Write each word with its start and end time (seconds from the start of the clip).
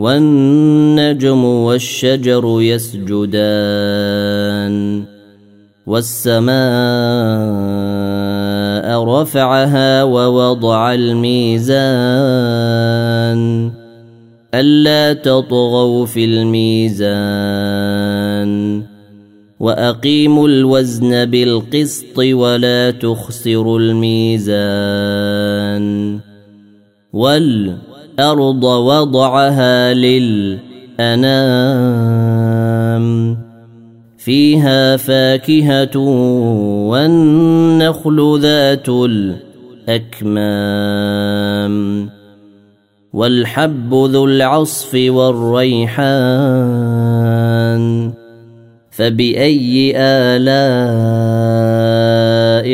والنجم 0.00 1.44
والشجر 1.44 2.56
يسجدان 2.60 3.14
والسماء 5.86 6.50
رفعها 9.04 10.02
ووضع 10.02 10.94
الميزان 10.94 11.80
ألا 14.54 15.12
تطغوا 15.12 16.06
في 16.06 16.24
الميزان 16.24 17.30
وأقيموا 19.60 20.48
الوزن 20.48 21.24
بالقسط 21.24 22.18
ولا 22.18 22.90
تخسروا 22.90 23.78
الميزان 23.78 24.60
وال 27.12 27.89
الأرض 28.18 28.64
وضعها 28.64 29.94
للأنام. 29.94 30.60
فيها 34.18 34.96
فاكهة 34.96 35.96
والنخل 36.88 38.38
ذات 38.42 38.88
الأكمام. 39.88 40.40
والحب 43.12 43.94
ذو 43.94 44.24
العصف 44.24 44.94
والريحان. 44.94 46.20
فبأي 48.90 49.92
آلاء 49.96 50.50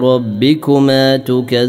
ربكما 0.00 1.16
تكذبان؟ 1.16 1.68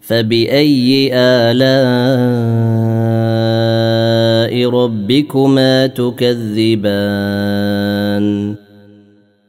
فبأي 0.00 1.10
آلاء 1.12 1.66
ربكما 4.70 5.86
تكذبان. 5.86 7.06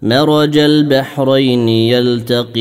مرج 0.02 0.58
البحرين 0.58 1.70
يلتقيان. 1.70 2.58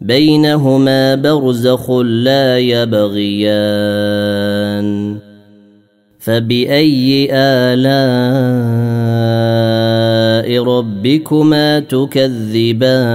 بينهما 0.00 1.14
برزخ 1.14 1.90
لا 2.00 2.58
يبغيان 2.58 3.80
فباي 6.18 7.28
الاء 7.32 7.90
ربكما 10.64 11.80
تكذبان 11.80 13.10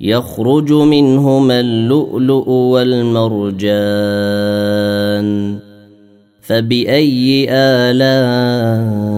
يخرج 0.00 0.72
منهما 0.72 1.60
اللؤلؤ 1.60 2.48
والمرجان 2.50 3.68
فباي 6.40 7.46
الاء 7.50 9.17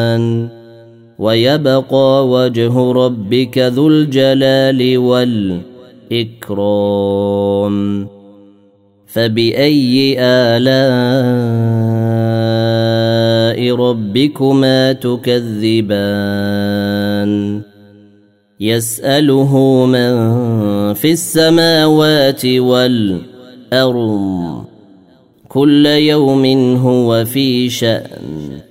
ويبقى 1.21 2.27
وجه 2.27 2.91
ربك 2.91 3.57
ذو 3.57 3.87
الجلال 3.87 4.97
والإكرام. 4.97 5.67
فبأي 9.05 10.15
آلاء 10.19 10.71
ربكما 13.75 14.93
تكذبان؟ 14.93 16.01
يسأله 18.59 19.85
من 19.85 20.13
في 20.93 21.11
السماوات 21.11 22.45
والأرض. 22.45 24.63
كل 25.47 25.85
يوم 25.85 26.75
هو 26.75 27.25
في 27.25 27.69
شأن. 27.69 28.70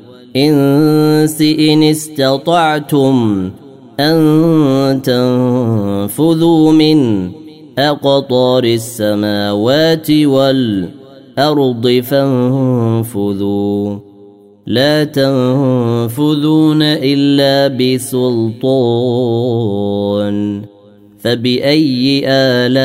والانس 0.35 1.41
إن 1.41 1.83
استطعتم 1.83 3.49
أن 3.99 5.01
تنفذوا 5.03 6.71
من 6.71 7.29
أقطار 7.77 8.63
السماوات 8.63 10.11
والأرض 10.11 12.03
فانفذوا. 12.03 13.95
لا 14.67 15.03
تنفذون 15.03 16.81
إلا 16.81 17.67
بسلطان. 17.67 18.71
فبأي 21.19 22.23
آلاء 22.25 22.81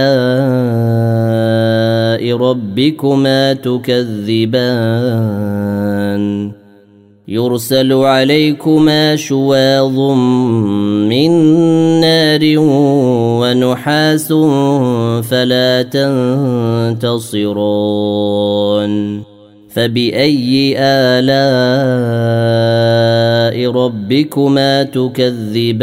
ربكما 2.37 3.53
تكذبان؟ 3.53 4.67
يرسل 7.29 7.93
عليكما 7.93 9.17
شواظ 9.17 9.99
من 11.09 11.31
نار 12.01 12.41
ونحاس 13.41 14.33
فلا 15.23 15.83
تنتصرون. 17.03 19.23
فبأي 19.77 20.75
آلاء 20.79 21.27
ربكما 23.71 24.83
تكذبان؟ 24.83 25.77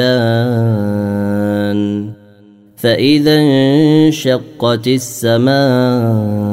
فإذا 2.77 3.39
انشقت 3.39 4.87
السماء 4.87 6.52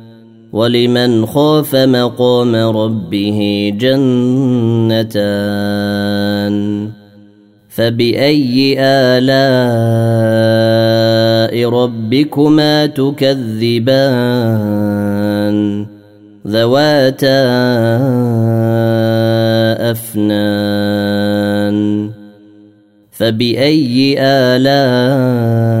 ولمن 0.53 1.25
خاف 1.25 1.75
مقام 1.75 2.55
ربه 2.55 3.71
جنتان 3.79 5.21
فبأي 7.69 8.75
آلاء 8.79 9.31
ربكما 11.69 12.85
تكذبان 12.85 13.91
ذواتا 16.47 17.41
أفنان 19.91 21.31
فبأي 23.11 24.15
آلاء 24.19 25.80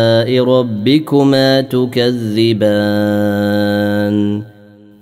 ربكما 0.29 1.61
تكذبان. 1.61 2.71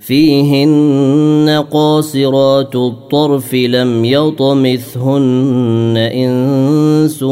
فيهن 0.00 1.64
قاصرات 1.70 2.76
الطرف 2.76 3.54
لم 3.54 4.04
يطمثهن 4.04 5.94
إنس 5.96 7.24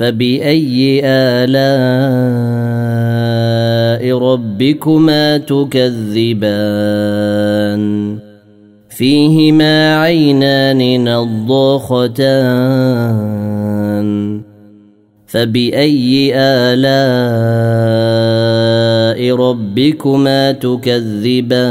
فبأي 0.00 1.00
آلاء 1.04 1.60
ربكما 4.18 5.38
تكذبان؟ 5.38 6.20
فيهما 8.88 9.96
عينان 10.00 11.04
نضاختان. 11.04 12.40
فبأي 15.26 16.32
آلاء 16.34 16.80
ربكما 19.36 20.52
تكذبان؟ 20.52 21.70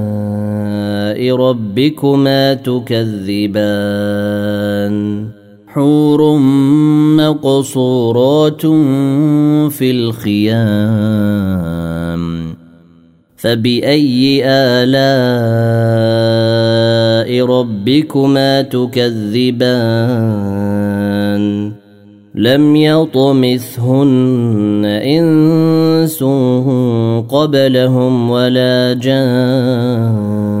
ربكما 1.29 2.53
تكذبان. 2.53 3.27
حور 5.67 6.37
مقصورات 7.17 8.61
في 9.71 9.91
الخيام. 9.91 11.41
فبأي 13.37 14.41
آلاء 14.45 15.11
ربكما 17.45 18.61
تكذبان؟ 18.61 19.71
لم 22.35 22.75
يطمثهن 22.75 24.85
إنس 24.85 26.23
قبلهم 27.29 28.29
ولا 28.29 28.99
جان. 29.01 30.60